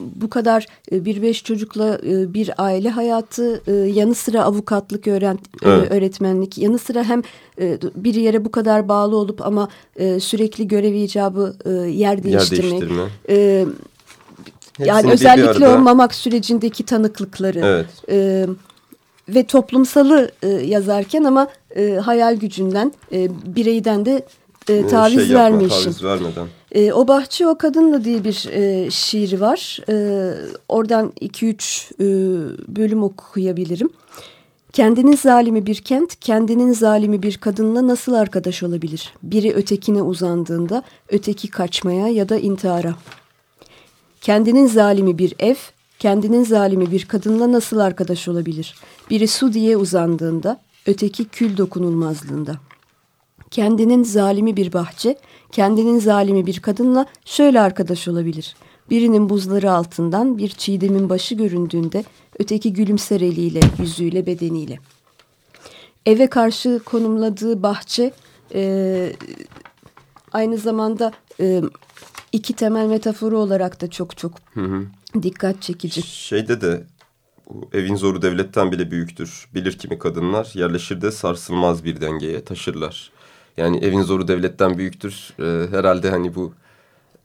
bu 0.00 0.30
kadar 0.30 0.66
e, 0.92 1.04
bir 1.04 1.22
beş 1.22 1.44
çocukla 1.44 1.98
e, 2.06 2.34
bir 2.34 2.50
aile 2.58 2.90
hayatı, 2.90 3.62
e, 3.66 3.72
yanı 3.72 4.14
sıra 4.14 4.42
avukatlık, 4.44 5.06
öğren, 5.06 5.38
e, 5.62 5.70
evet. 5.70 5.92
e, 5.92 5.94
öğretmenlik, 5.94 6.58
yanı 6.58 6.78
sıra 6.78 7.04
hem 7.04 7.22
e, 7.60 7.78
bir 7.94 8.14
yere 8.14 8.44
bu 8.44 8.50
kadar 8.50 8.88
bağlı 8.88 9.16
olup 9.16 9.46
ama 9.46 9.68
e, 9.96 10.20
sürekli 10.20 10.68
görev 10.68 10.94
icabı 10.94 11.56
e, 11.64 11.70
yer 11.70 12.22
değiştirmek. 12.22 12.72
Yer 12.72 12.80
değiştirme. 12.80 13.04
E, 13.28 13.66
yani 14.78 15.12
özellikle 15.12 15.68
o 15.68 15.78
mamak 15.78 16.14
sürecindeki 16.14 16.84
tanıklıkları. 16.84 17.60
Evet. 17.64 17.86
E, 18.10 18.46
ve 19.28 19.46
toplumsalı 19.46 20.30
e, 20.42 20.48
yazarken 20.48 21.24
ama 21.24 21.48
e, 21.76 21.94
hayal 21.94 22.36
gücünden, 22.36 22.92
e, 23.12 23.28
bireyden 23.56 24.04
de 24.04 24.26
e, 24.68 24.74
e, 24.74 24.86
taviz 24.86 25.14
şey 25.14 25.28
yapma, 25.28 25.44
vermemişim. 25.44 25.82
Taviz 25.82 26.04
vermeden. 26.04 26.46
E, 26.72 26.92
o 26.92 27.08
Bahçe 27.08 27.46
O 27.46 27.58
Kadınla 27.58 28.04
diye 28.04 28.24
bir 28.24 28.48
e, 28.52 28.90
şiiri 28.90 29.40
var. 29.40 29.78
E, 29.88 30.34
oradan 30.68 31.12
2-3 31.20 31.94
e, 31.94 32.06
bölüm 32.76 33.02
okuyabilirim. 33.02 33.90
Kendinin 34.72 35.16
zalimi 35.16 35.66
bir 35.66 35.74
kent, 35.74 36.20
kendinin 36.20 36.72
zalimi 36.72 37.22
bir 37.22 37.36
kadınla 37.36 37.86
nasıl 37.86 38.12
arkadaş 38.12 38.62
olabilir? 38.62 39.12
Biri 39.22 39.54
ötekine 39.54 40.02
uzandığında, 40.02 40.82
öteki 41.08 41.48
kaçmaya 41.48 42.08
ya 42.08 42.28
da 42.28 42.38
intihara. 42.38 42.94
Kendinin 44.20 44.66
zalimi 44.66 45.18
bir 45.18 45.34
ev, 45.38 45.56
kendinin 45.98 46.44
zalimi 46.44 46.90
bir 46.90 47.04
kadınla 47.04 47.52
nasıl 47.52 47.78
arkadaş 47.78 48.28
olabilir? 48.28 48.74
Biri 49.10 49.28
su 49.28 49.52
diye 49.52 49.76
uzandığında, 49.76 50.60
öteki 50.86 51.24
kül 51.24 51.56
dokunulmazlığında. 51.56 52.56
Kendinin 53.50 54.02
zalimi 54.02 54.56
bir 54.56 54.72
bahçe, 54.72 55.18
kendinin 55.52 55.98
zalimi 55.98 56.46
bir 56.46 56.60
kadınla 56.60 57.06
şöyle 57.24 57.60
arkadaş 57.60 58.08
olabilir. 58.08 58.56
Birinin 58.90 59.28
buzları 59.28 59.72
altından 59.72 60.38
bir 60.38 60.48
çiğdemin 60.48 61.08
başı 61.08 61.34
göründüğünde 61.34 62.04
öteki 62.38 62.72
gülümser 62.72 63.20
eliyle, 63.20 63.60
yüzüyle, 63.78 64.26
bedeniyle. 64.26 64.78
Eve 66.06 66.26
karşı 66.26 66.80
konumladığı 66.84 67.62
bahçe 67.62 68.12
e, 68.54 69.12
aynı 70.32 70.58
zamanda 70.58 71.12
e, 71.40 71.62
iki 72.32 72.52
temel 72.52 72.86
metaforu 72.86 73.38
olarak 73.38 73.80
da 73.80 73.90
çok 73.90 74.16
çok 74.16 74.32
dikkat 75.22 75.62
çekici. 75.62 76.02
Şeyde 76.02 76.60
de 76.60 76.82
bu 77.50 77.68
evin 77.72 77.96
zoru 77.96 78.22
devletten 78.22 78.72
bile 78.72 78.90
büyüktür. 78.90 79.48
Bilir 79.54 79.72
kimi 79.78 79.98
kadınlar 79.98 80.50
yerleşir 80.54 81.00
de 81.00 81.10
sarsılmaz 81.10 81.84
bir 81.84 82.00
dengeye 82.00 82.44
taşırlar. 82.44 83.10
Yani 83.56 83.78
evin 83.78 84.02
zoru 84.02 84.28
devletten 84.28 84.78
büyüktür. 84.78 85.30
Ee, 85.40 85.66
herhalde 85.76 86.10
hani 86.10 86.34
bu 86.34 86.52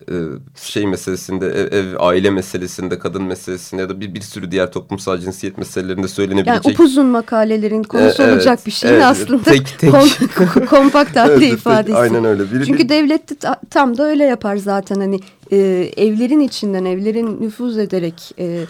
e, 0.10 0.14
şey 0.56 0.88
meselesinde 0.88 1.46
ev, 1.48 1.72
ev 1.74 1.96
aile 2.00 2.30
meselesinde 2.30 3.00
kadın 3.00 3.24
meselesinde 3.24 3.82
ya 3.82 3.90
da 3.90 4.00
bir, 4.00 4.14
bir 4.14 4.22
sürü 4.22 4.52
diğer 4.52 4.72
toplumsal 4.72 5.18
cinsiyet 5.18 5.58
meselelerinde 5.58 6.02
Yani 6.02 6.10
söylenebilecek. 6.10 6.74
upuzun 6.80 7.06
makalelerin 7.06 7.84
konusu 7.84 8.22
E, 8.24 8.26
evet, 8.26 8.34
olacak 8.36 8.66
bir 8.66 8.72
şeyin 8.72 8.94
evet, 8.94 9.04
aslında 9.04 9.44
tek- 9.44 9.80
tek. 9.80 9.92
kom- 10.38 10.66
kompakt 10.66 11.16
halde 11.16 11.32
Evet, 11.32 11.40
tek- 11.42 11.54
ifadesi. 11.54 11.98
aynen 11.98 12.26
öyle. 12.26 12.52
Bir- 12.52 12.66
Çünkü 12.66 12.84
bir- 12.84 12.90
devlet 12.90 13.30
de 13.30 13.36
ta- 13.36 13.62
tam 13.70 13.98
da 13.98 14.04
öyle 14.08 14.24
yapar 14.24 14.56
zaten 14.58 14.96
hani 14.96 15.20
e, 15.54 15.92
evlerin 15.98 16.40
içinden 16.40 16.86
evlerin 16.86 17.42
nüfuz 17.42 17.78
ederek 17.78 18.32
e, 18.40 18.66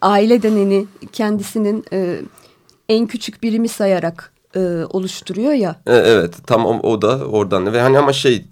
aile 0.00 0.42
deneni 0.42 0.86
kendisinin 1.12 1.84
e, 1.92 2.20
en 2.88 3.06
küçük 3.06 3.42
birimi 3.42 3.68
sayarak 3.68 4.32
e, 4.56 4.60
oluşturuyor 4.90 5.52
ya. 5.52 5.76
E, 5.86 5.94
Evet 5.94 6.34
tam 6.46 6.66
o, 6.66 6.80
o 6.82 7.02
da 7.02 7.24
oradan 7.24 7.72
ve 7.72 7.80
hani 7.80 7.98
ama 7.98 8.12
şey 8.12 8.44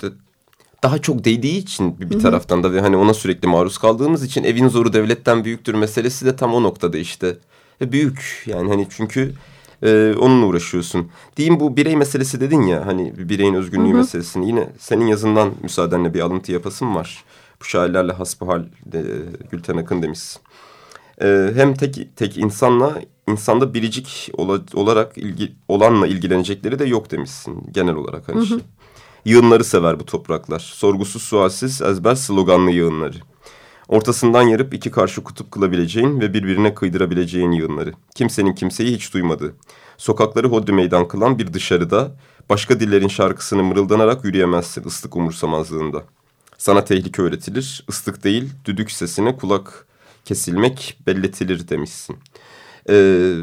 daha 0.82 0.98
çok 0.98 1.24
değdiği 1.24 1.58
için 1.58 2.00
bir, 2.00 2.10
bir 2.10 2.20
taraftan 2.20 2.62
da 2.62 2.72
ve 2.72 2.80
hani 2.80 2.96
ona 2.96 3.14
sürekli 3.14 3.48
maruz 3.48 3.78
kaldığımız 3.78 4.24
için 4.24 4.44
evin 4.44 4.68
zoru 4.68 4.92
devletten 4.92 5.44
büyüktür 5.44 5.74
meselesi 5.74 6.26
de 6.26 6.36
tam 6.36 6.54
o 6.54 6.62
noktada 6.62 6.98
işte. 6.98 7.36
E, 7.80 7.92
büyük 7.92 8.44
yani 8.46 8.68
hani 8.68 8.86
çünkü 8.90 9.34
e, 9.82 10.14
onunla 10.20 10.46
uğraşıyorsun. 10.46 11.08
Diyeyim 11.36 11.60
bu 11.60 11.76
birey 11.76 11.96
meselesi 11.96 12.40
dedin 12.40 12.62
ya 12.62 12.86
hani 12.86 13.18
bir 13.18 13.28
bireyin 13.28 13.54
özgünlüğü 13.54 13.94
meselesini 13.94 14.46
yine 14.46 14.68
senin 14.78 15.06
yazından 15.06 15.52
müsaadenle 15.62 16.14
bir 16.14 16.20
alıntı 16.20 16.52
yapasım 16.52 16.94
var. 16.94 17.24
Bu 17.64 17.68
şairlerle 17.68 18.12
hasbihal 18.12 18.60
e, 18.94 19.00
Gülten 19.50 19.76
Akın 19.76 20.02
demişsin. 20.02 20.42
Ee, 21.22 21.50
hem 21.54 21.74
tek 21.74 22.16
tek 22.16 22.36
insanla 22.38 23.02
insanda 23.28 23.74
biricik 23.74 24.30
ola- 24.36 24.60
olarak 24.74 25.18
ilgi, 25.18 25.52
olanla 25.68 26.06
ilgilenecekleri 26.06 26.78
de 26.78 26.84
yok 26.84 27.10
demişsin 27.10 27.62
genel 27.70 27.94
olarak 27.94 28.28
hani 28.28 28.46
şey. 28.46 28.58
Yığınları 29.24 29.64
sever 29.64 30.00
bu 30.00 30.04
topraklar. 30.06 30.58
Sorgusuz 30.58 31.22
sualsiz 31.22 31.82
ezber 31.82 32.14
sloganlı 32.14 32.70
yığınları. 32.70 33.16
Ortasından 33.88 34.42
yarıp 34.42 34.74
iki 34.74 34.90
karşı 34.90 35.24
kutup 35.24 35.50
kılabileceğin 35.50 36.20
ve 36.20 36.34
birbirine 36.34 36.74
kıydırabileceğin 36.74 37.50
yığınları. 37.50 37.92
Kimsenin 38.14 38.52
kimseyi 38.54 38.94
hiç 38.96 39.14
duymadığı. 39.14 39.54
Sokakları 39.96 40.48
hodri 40.48 40.72
meydan 40.72 41.08
kılan 41.08 41.38
bir 41.38 41.52
dışarıda 41.54 42.16
başka 42.50 42.80
dillerin 42.80 43.08
şarkısını 43.08 43.62
mırıldanarak 43.62 44.24
yürüyemezsin 44.24 44.84
ıslık 44.84 45.16
umursamazlığında. 45.16 46.02
Sana 46.58 46.84
tehlike 46.84 47.22
öğretilir, 47.22 47.84
ıslık 47.88 48.24
değil 48.24 48.50
düdük 48.64 48.90
sesine 48.90 49.36
kulak 49.36 49.86
kesilmek 50.24 50.98
belletilir 51.06 51.68
demişsin. 51.68 52.16
Ee, 52.90 53.34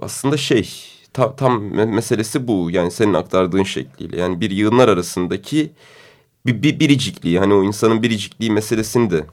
aslında 0.00 0.36
şey 0.36 0.70
ta- 1.12 1.36
tam 1.36 1.74
me- 1.74 1.94
meselesi 1.94 2.48
bu. 2.48 2.70
Yani 2.70 2.90
senin 2.90 3.14
aktardığın 3.14 3.62
şekliyle. 3.62 4.20
Yani 4.20 4.40
bir 4.40 4.50
yığınlar 4.50 4.88
arasındaki 4.88 5.70
bir, 6.46 6.62
bir 6.62 6.80
biricikliği 6.80 7.38
hani 7.38 7.54
o 7.54 7.64
insanın 7.64 8.02
biricikliği 8.02 8.50
meselesini 8.50 9.10
de 9.10 9.26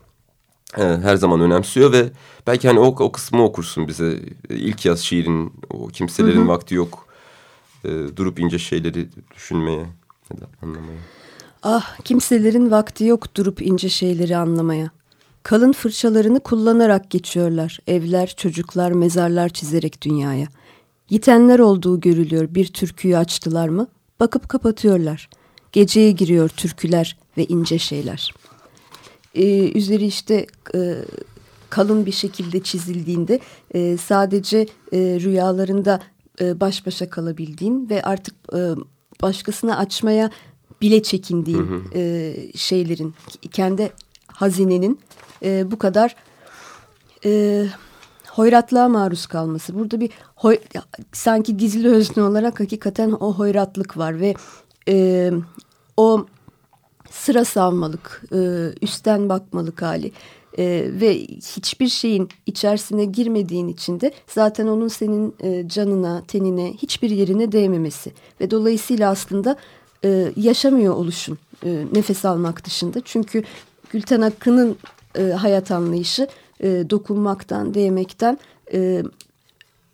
e, 0.77 0.83
her 0.83 1.15
zaman 1.15 1.41
önemsiyor 1.41 1.91
ve 1.91 2.05
belki 2.47 2.67
hani 2.67 2.79
o, 2.79 2.85
o 2.85 3.11
kısmı 3.11 3.43
okursun 3.43 3.87
bize. 3.87 4.19
İlk 4.49 4.85
yaz 4.85 4.99
şiirin 4.99 5.53
o 5.69 5.87
kimselerin 5.87 6.47
vakti 6.47 6.75
yok 6.75 7.07
e, 7.85 7.89
durup 8.15 8.39
ince 8.39 8.59
şeyleri 8.59 9.07
düşünmeye 9.35 9.85
ya 10.33 10.41
da 10.41 10.47
anlamaya. 10.61 10.99
Ah 11.63 11.97
kimselerin 12.03 12.71
vakti 12.71 13.03
yok 13.03 13.35
durup 13.35 13.61
ince 13.61 13.89
şeyleri 13.89 14.37
anlamaya. 14.37 14.89
Kalın 15.43 15.71
fırçalarını 15.71 16.39
kullanarak 16.39 17.09
geçiyorlar. 17.09 17.79
Evler, 17.87 18.33
çocuklar, 18.37 18.91
mezarlar 18.91 19.49
çizerek 19.49 20.01
dünyaya. 20.01 20.47
Yitenler 21.09 21.59
olduğu 21.59 21.99
görülüyor. 21.99 22.47
Bir 22.55 22.67
türküyü 22.67 23.17
açtılar 23.17 23.69
mı? 23.69 23.87
Bakıp 24.19 24.49
kapatıyorlar. 24.49 25.29
Geceye 25.71 26.11
giriyor 26.11 26.49
türküler 26.49 27.17
ve 27.37 27.45
ince 27.45 27.79
şeyler. 27.79 28.33
Ee, 29.35 29.71
üzeri 29.71 30.05
işte 30.05 30.47
e, 30.75 30.95
kalın 31.69 32.05
bir 32.05 32.11
şekilde 32.11 32.63
çizildiğinde 32.63 33.39
e, 33.73 33.97
sadece 33.97 34.57
e, 34.91 34.97
rüyalarında 34.97 35.99
e, 36.41 36.59
baş 36.59 36.85
başa 36.85 37.09
kalabildiğin 37.09 37.89
ve 37.89 38.01
artık 38.01 38.35
e, 38.53 38.59
başkasına 39.21 39.77
açmaya 39.77 40.31
bile 40.81 41.03
çekindiğin 41.03 41.83
e, 41.95 42.33
şeylerin 42.55 43.13
kendi 43.51 43.93
hazinenin 44.27 44.99
e, 45.43 45.71
bu 45.71 45.77
kadar 45.77 46.15
e, 47.25 47.63
hoyratlığa 48.29 48.89
maruz 48.89 49.25
kalması. 49.25 49.75
Burada 49.75 49.99
bir 49.99 50.09
hoy, 50.35 50.57
sanki 51.13 51.57
gizli 51.57 51.87
özne 51.87 52.23
olarak 52.23 52.59
hakikaten 52.59 53.11
o 53.11 53.33
hoyratlık 53.33 53.97
var 53.97 54.19
ve 54.19 54.33
e, 54.89 55.31
o 55.97 56.25
sıra 57.11 57.45
savmalık, 57.45 58.23
e, 58.33 58.37
üstten 58.81 59.29
bakmalık 59.29 59.81
hali 59.81 60.11
e, 60.57 60.89
ve 61.01 61.17
hiçbir 61.27 61.87
şeyin 61.87 62.29
içerisine 62.45 63.05
girmediğin 63.05 63.67
için 63.67 63.99
de 63.99 64.11
zaten 64.27 64.67
onun 64.67 64.87
senin 64.87 65.35
e, 65.39 65.67
canına, 65.67 66.23
tenine, 66.27 66.73
hiçbir 66.73 67.09
yerine 67.09 67.51
değmemesi 67.51 68.13
ve 68.41 68.51
dolayısıyla 68.51 69.11
aslında 69.11 69.55
e, 70.05 70.31
yaşamıyor 70.35 70.95
oluşun 70.95 71.37
e, 71.65 71.85
nefes 71.93 72.25
almak 72.25 72.65
dışında. 72.65 73.01
Çünkü 73.05 73.43
Gülten 73.89 74.21
Akın'ın 74.21 74.77
e, 75.15 75.23
hayat 75.23 75.71
anlayışı 75.71 76.27
e, 76.59 76.67
dokunmaktan, 76.89 77.73
değmekten 77.73 78.37
e, 78.73 79.03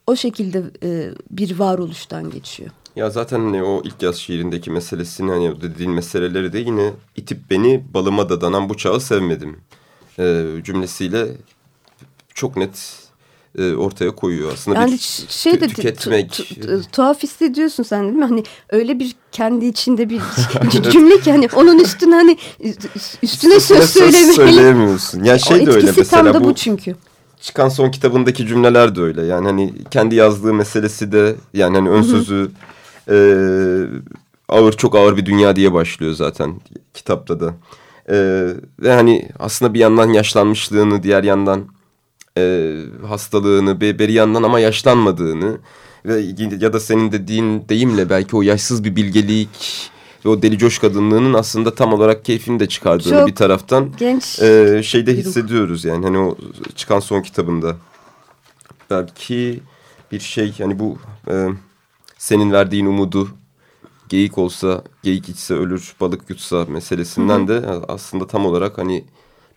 o 0.08 0.16
şekilde 0.16 0.64
e, 0.84 1.12
bir 1.32 1.60
varoluştan 1.60 2.30
geçiyor. 2.30 2.72
Ya 2.96 3.10
zaten 3.10 3.40
hani 3.40 3.64
o 3.64 3.82
ilk 3.86 4.02
yaz 4.04 4.16
şiirindeki 4.16 4.72
meselesini 4.72 5.32
hani 5.32 5.62
dediğin 5.62 5.92
meseleleri 5.92 6.54
de 6.54 6.60
yine 6.60 6.94
itip 7.16 7.50
beni 7.50 7.84
balıma 7.94 8.30
dadanan 8.30 8.70
bu 8.70 8.78
çağı 8.78 9.00
sevmedim 9.00 9.60
e, 10.20 10.46
cümlesiyle 10.64 11.38
çok 12.34 12.58
net 12.58 13.03
e, 13.58 13.74
ortaya 13.74 14.12
koyuyor. 14.12 14.54
Aslında 14.54 14.80
Yani 14.80 14.92
bir 14.92 15.26
şey 15.30 15.62
de 15.62 15.66
tü- 15.66 15.68
tüketmek. 15.76 16.32
tu- 16.32 16.60
tu- 16.62 16.92
tuhaf 16.92 17.24
hissediyorsun 17.24 17.84
sen 17.84 18.04
değil 18.04 18.16
mi? 18.16 18.26
Hani 18.26 18.44
öyle 18.70 19.00
bir 19.00 19.16
kendi 19.32 19.66
içinde 19.66 20.10
bir 20.10 20.22
cümle 20.92 21.20
ki 21.20 21.32
hani 21.32 21.48
onun 21.56 21.80
üstüne 21.80 22.16
hani 22.16 22.38
üstüne 23.24 23.60
söz 23.60 23.90
söylemeli. 23.90 24.34
söyleyemiyorsun. 24.34 25.24
Ya 25.24 25.40
şey 25.40 25.64
o 25.64 25.66
de 25.66 25.72
öyle 25.72 25.92
mesela 25.98 26.24
tam 26.24 26.34
da 26.34 26.44
bu, 26.44 26.50
bu 26.50 26.56
çünkü. 26.56 26.96
çıkan 27.42 27.70
son 27.70 27.92
kitabındaki 27.92 28.48
cümleler 28.48 28.96
de 28.96 29.02
öyle. 29.02 29.26
Yani 29.26 29.46
hani 29.48 29.74
kendi 29.92 30.16
yazdığı 30.16 30.54
meselesi 30.54 31.12
de 31.12 31.36
yani 31.54 31.78
hani 31.78 31.90
ön 31.90 32.02
sözü 32.02 32.52
e, 33.10 33.16
ağır 34.50 34.74
çok 34.74 34.96
ağır 34.96 35.18
bir 35.18 35.26
dünya 35.26 35.56
diye 35.56 35.74
başlıyor 35.74 36.14
zaten 36.14 36.54
kitapta 36.94 37.40
da. 37.40 37.54
E, 38.10 38.16
ve 38.80 38.94
hani 38.94 39.30
aslında 39.40 39.74
bir 39.74 39.80
yandan 39.80 40.10
yaşlanmışlığını 40.14 41.04
diğer 41.04 41.24
yandan 41.24 41.66
e, 42.38 42.76
hastalığını 43.08 43.82
bir, 43.82 44.00
bir 44.00 44.10
yandan 44.10 44.44
ama 44.44 44.60
yaşlanmadığını 44.60 45.58
ve 46.06 46.22
ya 46.60 46.74
da 46.74 46.80
senin 46.80 47.12
dediğin 47.12 47.70
deyimle 47.70 48.10
belki 48.10 48.36
o 48.36 48.42
yaşsız 48.42 48.84
bir 48.84 48.96
bilgelik 48.96 49.90
ve 50.26 50.30
o 50.30 50.42
deli 50.42 50.58
coş 50.58 50.80
kadınlığının 50.80 51.34
aslında 51.34 51.76
tam 51.76 51.94
olarak 51.94 52.26
keyfini 52.26 52.60
de 52.60 52.68
çıkardığını 52.68 53.14
Çok 53.14 53.28
bir 53.28 53.36
taraftan 53.36 53.92
Genç 53.98 54.40
e, 54.40 54.82
şeyde 54.84 55.14
hissediyoruz 55.14 55.86
yani 55.86 56.06
hani 56.06 56.18
o 56.18 56.38
çıkan 56.76 57.00
son 57.00 57.22
kitabında. 57.22 57.76
Belki 58.90 59.60
bir 60.12 60.20
şey 60.20 60.54
yani 60.58 60.80
bu 60.80 60.98
e, 61.30 61.48
senin 62.18 62.52
verdiğin 62.52 62.86
umudu 62.86 63.30
geyik 64.10 64.38
olsa, 64.38 64.84
geyik 65.04 65.30
içse 65.30 65.54
ölür, 65.54 65.96
balık 66.02 66.30
yutsa 66.30 66.66
meselesinden 66.66 67.40
hı 67.40 67.44
hı. 67.44 67.48
de 67.48 67.68
aslında 67.88 68.28
tam 68.28 68.46
olarak 68.46 68.78
hani 68.78 69.04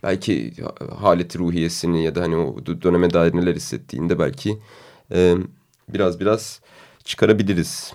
belki 0.03 0.53
haleti 0.99 1.39
ruhiyesini 1.39 2.03
ya 2.03 2.15
da 2.15 2.21
hani 2.21 2.35
o 2.35 2.65
döneme 2.65 3.13
dair 3.13 3.35
neler 3.35 3.55
hissettiğinde 3.55 4.19
belki 4.19 4.57
e, 5.11 5.35
biraz 5.89 6.19
biraz 6.19 6.61
çıkarabiliriz. 7.03 7.93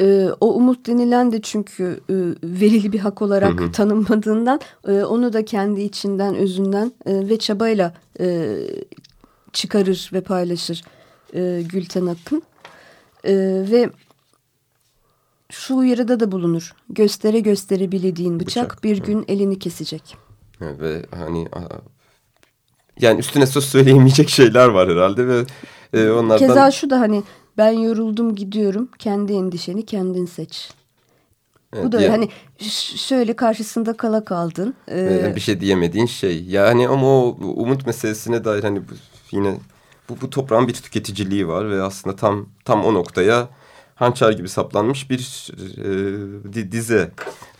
E, 0.00 0.28
o 0.40 0.54
umut 0.54 0.86
denilen 0.86 1.32
de 1.32 1.42
çünkü 1.42 2.00
e, 2.10 2.14
verili 2.42 2.92
bir 2.92 2.98
hak 2.98 3.22
olarak 3.22 3.60
hı 3.60 3.64
hı. 3.64 3.72
tanınmadığından 3.72 4.60
e, 4.88 4.92
onu 4.92 5.32
da 5.32 5.44
kendi 5.44 5.80
içinden, 5.80 6.34
özünden 6.34 6.92
e, 7.06 7.28
ve 7.28 7.38
çabayla 7.38 7.94
e, 8.20 8.56
çıkarır 9.52 10.10
ve 10.12 10.20
paylaşır 10.20 10.82
e, 11.34 11.62
Gülten 11.72 12.06
Akın. 12.06 12.42
E, 13.24 13.34
ve 13.70 13.90
şu 15.50 15.76
uyarıda 15.76 16.20
da 16.20 16.32
bulunur. 16.32 16.74
Göstere 16.88 17.40
göstere 17.40 17.92
bilediğin 17.92 18.40
bıçak, 18.40 18.70
bıçak 18.70 18.84
bir 18.84 18.98
gün 18.98 19.24
elini 19.28 19.58
kesecek. 19.58 20.16
Ve 20.60 21.02
hani 21.10 21.48
yani 23.00 23.18
üstüne 23.18 23.46
söz 23.46 23.64
söyleyemeyecek 23.64 24.28
şeyler 24.28 24.68
var 24.68 24.88
herhalde 24.88 25.28
ve 25.28 25.44
e, 25.92 26.10
onlardan... 26.10 26.46
Keza 26.46 26.70
şu 26.70 26.90
da 26.90 27.00
hani 27.00 27.22
ben 27.58 27.70
yoruldum 27.70 28.34
gidiyorum 28.34 28.88
kendi 28.98 29.32
endişeni 29.32 29.86
kendin 29.86 30.26
seç. 30.26 30.70
Evet, 31.72 31.84
Bu 31.84 31.92
da 31.92 32.00
ya, 32.00 32.12
hani 32.12 32.28
şöyle 32.96 33.36
karşısında 33.36 33.96
kala 33.96 34.24
kaldın. 34.24 34.74
Ee, 34.90 35.32
bir 35.36 35.40
şey 35.40 35.60
diyemediğin 35.60 36.06
şey. 36.06 36.44
Yani 36.44 36.88
ama 36.88 37.06
o 37.06 37.36
umut 37.40 37.86
meselesine 37.86 38.44
dair 38.44 38.62
hani 38.62 38.82
yine 39.30 39.58
bu, 40.08 40.20
bu 40.20 40.30
toprağın 40.30 40.68
bir 40.68 40.74
tüketiciliği 40.74 41.48
var 41.48 41.70
ve 41.70 41.82
aslında 41.82 42.16
tam 42.16 42.46
tam 42.64 42.84
o 42.84 42.94
noktaya 42.94 43.48
hançer 43.94 44.32
gibi 44.32 44.48
saplanmış 44.48 45.10
bir 45.10 45.50
e, 46.54 46.72
dize 46.72 47.10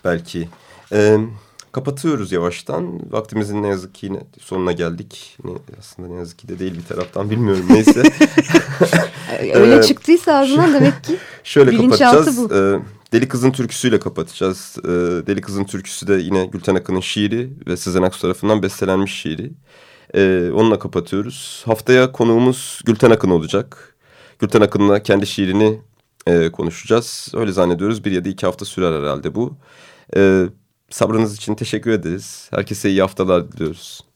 belki. 0.05 0.49
E, 0.93 1.19
kapatıyoruz 1.73 2.33
yavaştan. 2.33 3.13
Vaktimizin 3.13 3.63
ne 3.63 3.69
yazık 3.69 3.95
ki 3.95 4.07
yine 4.07 4.21
sonuna 4.41 4.73
geldik. 4.73 5.37
Ne, 5.45 5.51
aslında 5.79 6.09
ne 6.09 6.15
yazık 6.15 6.39
ki 6.39 6.49
de 6.49 6.59
değil 6.59 6.75
bir 6.79 6.85
taraftan 6.85 7.31
bilmiyorum 7.31 7.65
neyse. 7.71 8.03
Öyle 9.55 9.79
ee, 9.79 9.83
çıktıysa 9.83 10.35
ağzından 10.35 10.75
demek 10.75 11.05
ki 11.05 11.17
Şöyle 11.45 11.77
kapatacağız. 11.77 12.39
Bu. 12.39 12.55
Ee, 12.55 12.81
Deli 13.13 13.29
Kız'ın 13.29 13.51
türküsüyle 13.51 14.01
kapatacağız. 14.01 14.77
Ee, 14.85 14.89
Deli 15.27 15.41
Kız'ın 15.41 15.65
türküsü 15.65 16.07
de 16.07 16.15
yine 16.15 16.47
Gülten 16.47 16.75
Akın'ın 16.75 17.01
şiiri 17.01 17.51
ve 17.67 17.77
Sezen 17.77 18.03
Aksu 18.03 18.21
tarafından 18.21 18.63
bestelenmiş 18.63 19.21
şiiri. 19.21 19.53
Ee, 20.15 20.51
onunla 20.55 20.79
kapatıyoruz. 20.79 21.63
Haftaya 21.67 22.13
konuğumuz 22.13 22.81
Gülten 22.85 23.11
Akın 23.11 23.31
olacak. 23.31 23.97
Gülten 24.39 24.61
Akın'la 24.61 25.03
kendi 25.03 25.27
şiirini 25.27 25.81
e, 26.27 26.53
konuşacağız. 26.53 27.33
Öyle 27.35 27.53
zannediyoruz. 27.53 28.05
Bir 28.05 28.13
ya 28.13 28.25
da 28.25 28.29
iki 28.29 28.47
hafta 28.47 28.65
sürer 28.65 29.01
herhalde 29.01 29.35
bu. 29.35 29.57
Ee, 30.17 30.47
sabrınız 30.91 31.37
için 31.37 31.55
teşekkür 31.55 31.91
ederiz. 31.91 32.49
Herkese 32.51 32.91
iyi 32.91 33.01
haftalar 33.01 33.53
diliyoruz. 33.53 34.10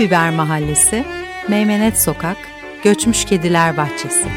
Biber 0.00 0.30
Mahallesi, 0.30 1.04
Meymenet 1.48 1.98
Sokak, 1.98 2.36
Göçmüş 2.84 3.24
Kediler 3.24 3.76
Bahçesi. 3.76 4.28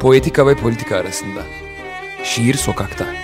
Poetika 0.00 0.46
ve 0.46 0.54
politika 0.54 0.96
arasında. 0.96 1.42
Şiir 2.24 2.54
sokakta. 2.54 3.21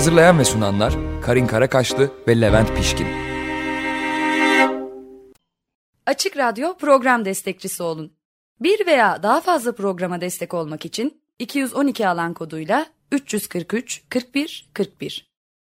Hazırlayan 0.00 0.38
ve 0.38 0.44
sunanlar 0.44 0.94
Karin 1.22 1.46
Karakaşlı 1.46 2.10
ve 2.28 2.40
Levent 2.40 2.76
Pişkin. 2.76 3.06
Açık 6.06 6.36
Radyo 6.36 6.76
program 6.76 7.24
destekçisi 7.24 7.82
olun. 7.82 8.12
Bir 8.60 8.86
veya 8.86 9.22
daha 9.22 9.40
fazla 9.40 9.74
programa 9.74 10.20
destek 10.20 10.54
olmak 10.54 10.84
için 10.84 11.22
212 11.38 12.08
alan 12.08 12.34
koduyla 12.34 12.86
343 13.12 14.02
41 14.10 14.70
41 14.74 15.29